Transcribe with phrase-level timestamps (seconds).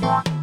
[0.00, 0.39] Bye.